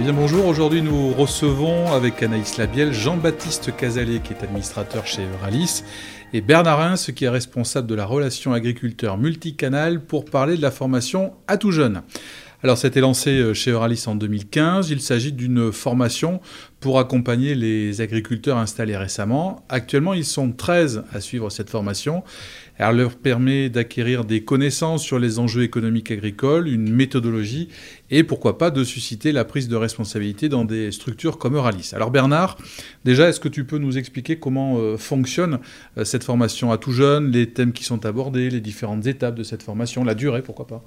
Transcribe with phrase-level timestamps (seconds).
[0.00, 5.82] Eh bonjour, aujourd'hui nous recevons avec Anaïs Labiel Jean-Baptiste Casalet qui est administrateur chez Euralis
[6.32, 10.70] et Bernard Reims qui est responsable de la relation agriculteur multicanal pour parler de la
[10.70, 12.02] formation à tout jeune.
[12.64, 14.90] Alors, c'était lancé euh, chez Euralis en 2015.
[14.90, 16.40] Il s'agit d'une formation
[16.80, 19.64] pour accompagner les agriculteurs installés récemment.
[19.68, 22.24] Actuellement, ils sont 13 à suivre cette formation.
[22.78, 27.68] Elle leur permet d'acquérir des connaissances sur les enjeux économiques agricoles, une méthodologie
[28.10, 31.90] et pourquoi pas de susciter la prise de responsabilité dans des structures comme Euralis.
[31.92, 32.56] Alors Bernard,
[33.04, 35.58] déjà, est-ce que tu peux nous expliquer comment euh, fonctionne
[35.96, 39.42] euh, cette formation à tout jeune, les thèmes qui sont abordés, les différentes étapes de
[39.42, 40.84] cette formation, la durée, pourquoi pas?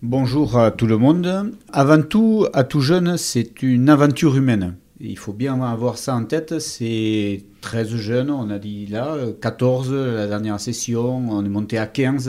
[0.00, 1.52] Bonjour à tout le monde.
[1.72, 4.74] Avant tout, à tout jeune, c'est une aventure humaine.
[5.04, 6.60] Il faut bien avoir ça en tête.
[6.60, 11.86] C'est 13 jeunes, on a dit là, 14 la dernière session, on est monté à
[11.86, 12.28] 15.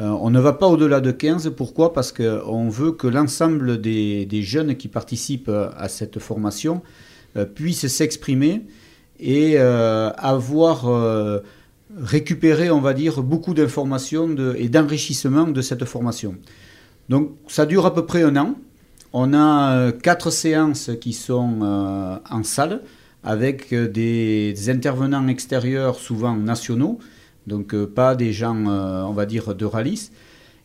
[0.00, 1.54] Euh, on ne va pas au-delà de 15.
[1.56, 1.94] Pourquoi?
[1.94, 6.82] Parce qu'on veut que l'ensemble des, jeunes qui participent à cette formation
[7.38, 8.66] euh, puissent s'exprimer
[9.18, 10.86] et euh, avoir
[11.96, 16.36] récupéré, on va dire, beaucoup d'informations et d'enrichissement de cette formation.
[17.08, 18.56] Donc ça dure à peu près un an.
[19.12, 22.82] On a euh, quatre séances qui sont euh, en salle
[23.24, 26.98] avec euh, des, intervenants extérieurs, souvent nationaux,
[27.46, 29.66] donc pas des gens, on va dire, de.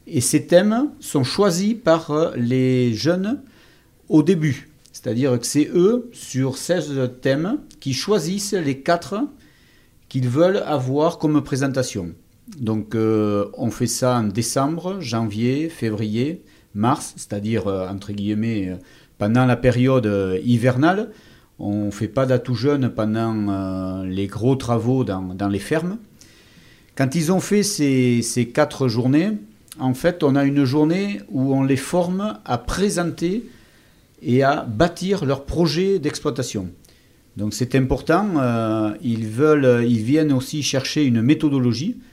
[0.06, 3.42] Et ces thèmes sont choisis par les jeunes
[4.10, 4.70] au début.
[4.92, 9.22] C'est-à-dire que c'est eux, sur 16 thèmes, qui choisissent les quatre
[10.10, 12.12] qu'ils veulent avoir comme présentation.
[12.60, 16.44] Donc on fait ça en décembre, janvier, février,
[16.76, 18.76] mars, c'est-à-dire euh, entre guillemets euh,
[19.18, 20.10] pendant la période
[20.44, 21.10] hivernale.
[21.60, 25.98] On ne fait pas d'atout jeune pendant les gros travaux dans, les fermes.
[26.96, 29.32] Quand ils ont fait ces, ces, quatre journées,
[29.80, 33.46] en fait, on a une journée où on les forme à présenter
[34.24, 36.70] et à bâtir leur projet d'exploitation.
[37.38, 38.28] Donc c'est important.
[39.02, 42.12] ils, veulent, ils viennent aussi chercher une méthodologie euh,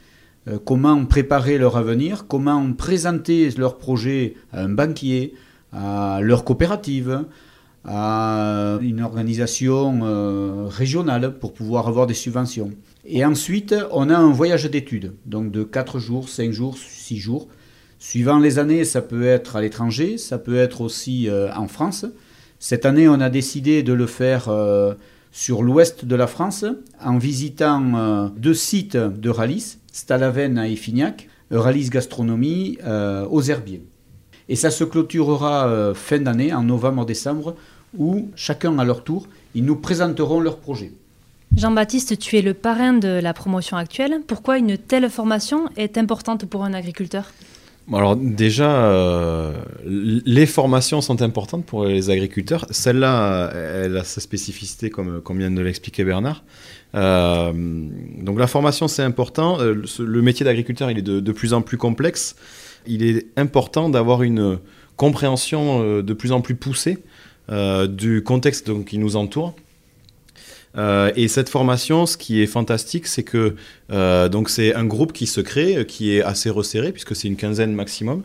[0.65, 5.35] comment préparer leur avenir, comment présenter leur projet à un banquier,
[5.73, 7.25] à leur coopérative,
[7.85, 12.71] à une organisation euh, régionale pour pouvoir avoir des subventions.
[13.07, 17.49] Et ensuite, on a un voyage d'études, donc de 4 jours, 5 jours, 6 jours.
[17.99, 22.07] Suivant les années, ça peut être à l'étranger, ça peut être aussi euh, en France.
[22.59, 24.49] Cette année, on a décidé de le faire
[25.33, 26.65] sur l'ouest de la France
[27.03, 33.83] en visitant deux sites de Ralis, Stalaven à Effignac, Euralis Gastronomie euh, aux Herbiers.
[34.49, 37.57] Et ça se clôturera euh, fin d'année, en novembre-décembre,
[37.97, 40.93] où chacun à leur tour, ils nous présenteront leur projet.
[41.57, 44.21] Jean-Baptiste, tu es le parrain de la promotion actuelle.
[44.27, 47.33] Pourquoi une telle formation est importante pour un agriculteur?
[47.93, 49.53] Alors déjà, euh,
[49.85, 52.67] les formations sont importantes pour les agriculteurs.
[52.71, 56.45] Celle-là, elle a sa spécificité, comme, vient de l'expliquer Bernard.
[56.95, 57.53] Euh,
[58.23, 59.61] donc la formation, c'est important.
[59.61, 62.37] Euh, le métier d'agriculteur, il est de, plus en plus complexe.
[62.87, 64.59] Il est important d'avoir une
[64.97, 66.99] compréhension de plus en plus poussée
[67.89, 69.55] du contexte qui nous entoure.
[70.77, 73.57] Et cette formation, ce qui est fantastique, c'est que
[74.29, 77.73] donc c'est un groupe qui se crée, qui est assez resserré puisque c'est une quinzaine
[77.73, 78.23] maximum.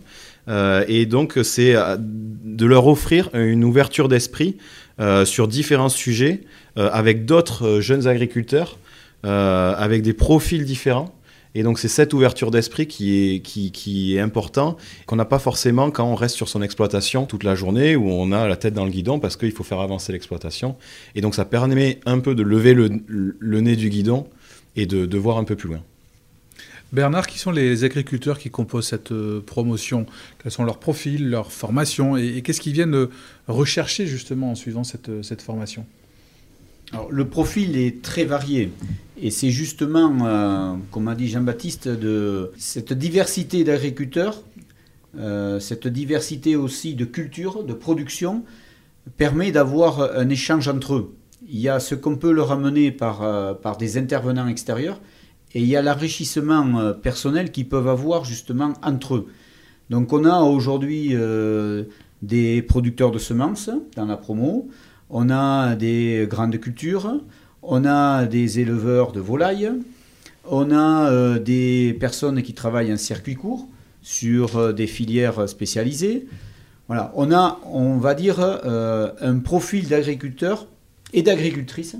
[0.87, 1.73] et donc c'est
[2.03, 4.57] de leur offrir une ouverture d'esprit
[5.25, 6.41] sur différents sujets
[6.77, 8.77] euh, avec d'autres euh, jeunes agriculteurs,
[9.25, 11.15] euh, avec des profils différents.
[11.55, 15.39] Et donc c'est cette ouverture d'esprit qui est, qui, qui est important, qu'on n'a pas
[15.39, 18.73] forcément quand on reste sur son exploitation toute la journée, où on a la tête
[18.73, 20.75] dans le guidon parce qu'il faut faire avancer l'exploitation.
[21.15, 24.27] Et donc ça permet un peu de lever le, nez du guidon
[24.75, 25.81] et de, voir un peu plus loin.
[26.91, 29.13] Bernard, qui sont les agriculteurs qui composent cette
[29.45, 30.05] promotion?
[30.43, 32.17] Quels sont leurs profils, leurs formations?
[32.17, 33.07] Et, qu'est-ce qu'ils viennent
[33.47, 35.85] rechercher justement en suivant cette, cette formation?
[37.09, 38.71] Le profil est très varié.
[39.17, 41.89] Et c'est justement, euh, comme a dit Jean-Baptiste,
[42.57, 44.41] cette diversité d'agriculteurs,
[45.17, 48.43] euh, cette diversité aussi de culture, de production,
[49.17, 51.15] permet d'avoir un échange entre eux.
[51.47, 54.99] Il y a ce qu'on peut leur amener par, euh, par des intervenants extérieurs,
[55.53, 59.27] et il y a l'enrichissement personnel qu'ils peuvent avoir justement entre eux.
[59.89, 61.15] Donc on a aujourd'hui
[62.21, 64.67] des producteurs de semences dans la promo,
[65.09, 67.21] on a des grandes cultures,
[67.61, 69.71] on a des éleveurs de volailles,
[70.47, 73.67] on a euh, des personnes qui travaillent en circuit court
[74.01, 76.27] sur euh, des filières spécialisées.
[76.87, 80.67] On a, on va dire, euh, un profil d'agriculteurs
[81.13, 81.95] et d'agricultrices,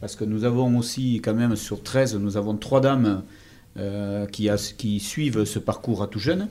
[0.00, 3.22] parce que nous avons aussi, quand même, sur 13, nous avons trois dames
[4.30, 6.48] qui, suivent ce parcours à tout jeune.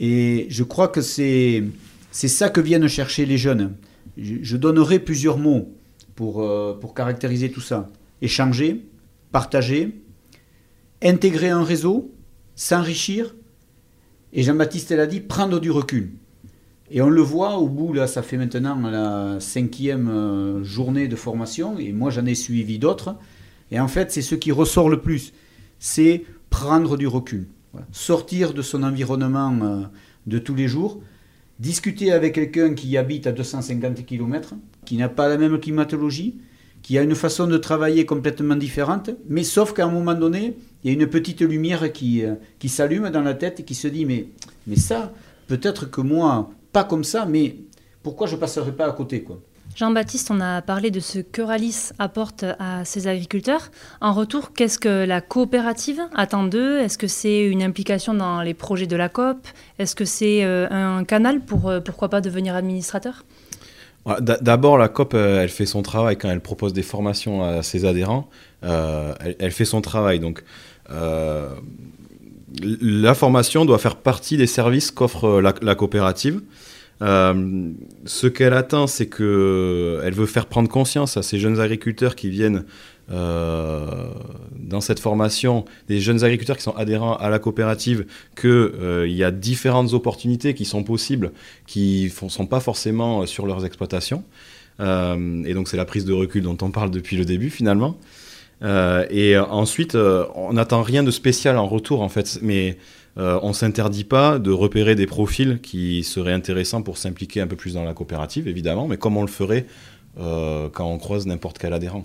[0.00, 1.62] Et je crois que c'est
[2.10, 3.72] ça que viennent chercher les jeunes.
[4.16, 5.74] Je, donnerai plusieurs mots
[6.14, 7.90] pour, euh, pour caractériser tout ça.
[8.22, 8.86] Échanger,
[9.32, 10.00] partager,
[11.02, 12.14] intégrer un réseau,
[12.54, 13.34] s'enrichir,
[14.32, 16.10] et Jean-Baptiste l'a dit, prendre du recul.
[16.90, 21.16] Et on le voit au bout, là, ça fait maintenant la cinquième euh, journée de
[21.16, 23.16] formation, et moi j'en ai suivi d'autres.
[23.70, 25.32] Et en fait, c'est ce qui ressort le plus,
[25.78, 27.48] c'est prendre du recul,
[27.90, 29.82] sortir de son environnement euh,
[30.26, 31.00] de tous les jours,
[31.58, 34.54] discuter avec quelqu'un qui habite à 250 km,
[34.84, 36.38] qui n'a pas la même climatologie,
[36.82, 40.92] qui a une façon de travailler complètement différente, mais sauf qu'à un moment donné, il
[40.92, 43.88] y a une petite lumière qui, euh, qui s'allume dans la tête et qui se
[43.88, 44.28] dit mais,
[44.66, 45.12] mais ça,
[45.48, 47.56] peut-être que moi, pas comme ça, mais
[48.02, 49.40] pourquoi je passerai pas à côté quoi?
[49.74, 53.70] Jean-Baptiste, on a parlé de ce que Ralis apporte à ses agriculteurs.
[54.00, 56.78] En retour, qu'est-ce que la coopérative attend d'eux?
[56.78, 59.46] Est-ce que c'est une implication dans les projets de la COP?
[59.78, 63.24] Est-ce que c'est euh, un canal pour, euh, pourquoi pas, devenir administrateur?
[64.20, 67.84] D'abord, la COP, euh, elle fait son travail quand elle propose des formations à ses
[67.84, 68.30] adhérents.
[68.62, 70.20] elle, fait son travail.
[70.20, 70.42] Donc,
[72.62, 76.40] la formation doit faire partie des services qu'offre la, coopérative.
[77.02, 77.72] Euh,
[78.04, 82.30] ce qu'elle atteint, c'est que elle veut faire prendre conscience à ces jeunes agriculteurs qui
[82.30, 82.64] viennent
[83.10, 84.08] euh,
[84.58, 89.22] dans cette formation, des jeunes agriculteurs qui sont adhérents à la coopérative, qu'il euh, y
[89.24, 91.32] a différentes opportunités qui sont possibles,
[91.66, 94.24] qui ne sont pas forcément sur leurs exploitations.
[94.80, 97.96] et donc c'est la prise de recul dont on parle depuis le début finalement.
[98.62, 102.78] et ensuite, on n'attend rien de spécial en retour en fait, mais
[103.18, 107.46] euh, on ne s'interdit pas de repérer des profils qui seraient intéressants pour s'impliquer un
[107.46, 109.66] peu plus dans la coopérative, évidemment, mais comme on le ferait
[110.18, 112.02] euh, quand on croise n'importe quel adhérent.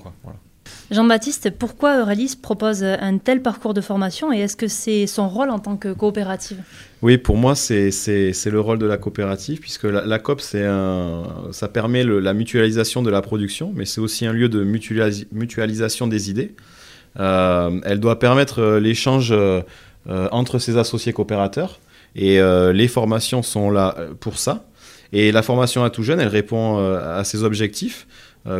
[0.89, 5.49] Jean-Baptiste, pourquoi Euralis propose un tel parcours de formation et est-ce que c'est son rôle
[5.49, 6.59] en tant que coopérative?
[7.01, 12.03] Oui, pour moi, c'est le rôle de la coopérative, puisque la, COP, un, ça permet
[12.03, 16.55] la mutualisation de la production, mais c'est aussi un lieu de mutualisation des idées.
[17.19, 19.61] Euh, elle doit permettre l'échange euh,
[20.07, 21.79] entre ses associés coopérateurs.
[22.15, 24.65] Et euh, les formations sont là euh, pour ça.
[25.13, 28.07] Et la formation à tout jeune, elle répond à ces objectifs,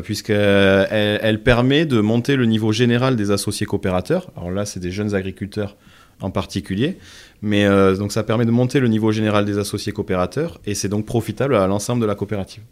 [0.04, 4.30] puisqu'elle elle permet de monter le niveau général des associés coopérateurs.
[4.36, 5.78] Alors là, c'est des jeunes agriculteurs
[6.20, 6.98] en particulier.
[7.42, 7.66] Mais
[7.96, 11.56] donc ça permet de monter le niveau général des associés coopérateurs et c'est donc profitable
[11.56, 12.64] à l'ensemble de la coopérative.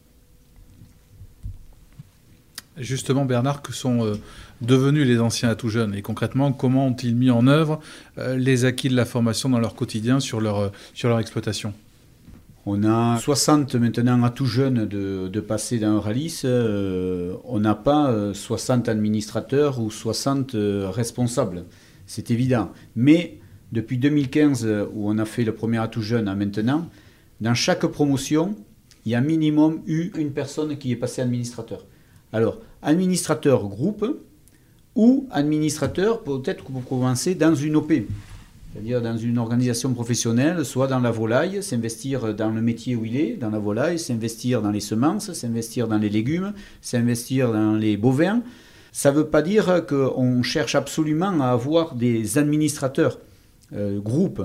[2.80, 4.18] Justement, Bernard, que sont
[4.62, 7.80] devenus les anciens à tout jeunes Et concrètement, comment ont-ils mis en œuvre
[8.18, 10.72] euh, les acquis de la formation dans leur quotidien sur leur,
[11.06, 11.74] euh, exploitation?
[12.66, 16.42] On a 60 maintenant à tout jeune de, de passer dans Ralis.
[16.44, 20.56] Euh, on n'a pas 60 administrateurs ou 60
[20.92, 21.64] responsables.
[22.06, 22.72] C'est évident.
[22.96, 23.40] Mais
[23.72, 26.90] depuis 2015, où on a fait le premier à tout jeune à maintenant,
[27.42, 28.56] dans chaque promotion,
[29.06, 31.86] il y a minimum eu une personne qui est passée administrateur.
[32.34, 34.06] Alors, administrateur groupe,
[34.96, 37.94] ou administrateur, peut-être pour commencer, dans une OP,
[38.74, 43.18] c'est-à-dire dans une organisation professionnelle, soit dans la volaille, s'investir dans le métier où il
[43.18, 47.98] est, dans la volaille, s'investir dans les semences, s'investir dans les légumes, s'investir dans les
[47.98, 48.42] bovins.
[48.92, 53.20] Ça ne veut pas dire qu'on cherche absolument à avoir des administrateurs,
[53.74, 54.42] euh, groupes,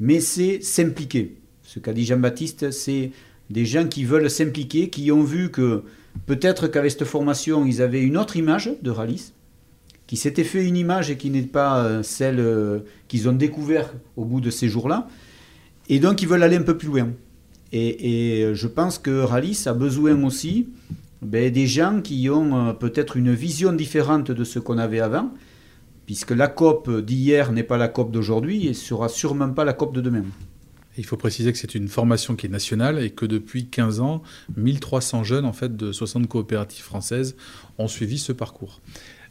[0.00, 1.36] mais c'est s'impliquer.
[1.62, 3.10] Ce qu'a dit Jean-Baptiste, c'est
[3.50, 5.82] des gens qui veulent s'impliquer, qui ont vu que
[6.28, 9.32] peut-être qu'avec cette formation, ils avaient une autre image de Ralis,
[10.06, 13.92] qui s'étaient fait une image et qui n'est pas euh, celle euh, qu'ils ont découvert
[14.16, 15.08] au bout de ces jours-là.
[15.88, 17.08] Et donc, ils veulent aller un peu plus loin.
[17.72, 20.68] Et, je pense que Ralis a besoin aussi
[21.20, 25.30] ben, des gens qui ont euh, peut-être une vision différente de ce qu'on avait avant,
[26.04, 29.94] puisque la COP d'hier n'est pas la COP d'aujourd'hui et sera sûrement pas la COP
[29.94, 30.24] de demain.
[30.98, 34.22] Il faut préciser que c'est une formation qui est nationale et que depuis 15 ans,
[34.56, 37.36] 1300 jeunes en fait, de 60 coopératives françaises
[37.78, 38.80] ont suivi ce parcours.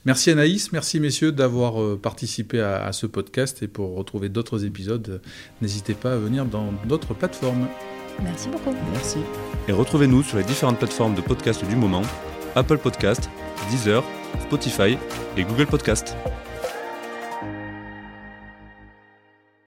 [0.06, 5.22] Merci Anaïs, merci messieurs d'avoir euh, participé à, ce podcast et pour retrouver d'autres épisodes,
[5.62, 7.68] n'hésitez pas à venir dans d'autres plateformes.
[8.24, 8.74] Merci beaucoup.
[8.94, 9.18] Merci.
[9.68, 12.04] Et retrouvez-nous sur les différentes plateformes de podcast du moment,
[12.56, 13.30] Apple Podcast,
[13.70, 14.04] Deezer,
[14.40, 14.98] Spotify
[15.36, 16.16] et Google Podcast.